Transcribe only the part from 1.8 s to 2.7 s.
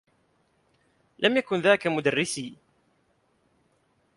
مدرّسي.